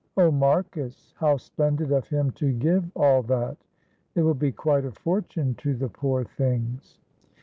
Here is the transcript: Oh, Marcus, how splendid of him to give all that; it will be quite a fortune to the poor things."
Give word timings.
Oh, 0.17 0.31
Marcus, 0.31 1.13
how 1.19 1.37
splendid 1.37 1.91
of 1.91 2.07
him 2.09 2.31
to 2.31 2.51
give 2.51 2.89
all 2.95 3.21
that; 3.21 3.55
it 4.15 4.23
will 4.23 4.33
be 4.33 4.51
quite 4.51 4.83
a 4.83 4.91
fortune 4.91 5.53
to 5.59 5.75
the 5.75 5.89
poor 5.89 6.23
things." 6.23 6.97